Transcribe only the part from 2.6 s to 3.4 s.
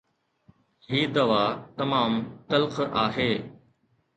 آهي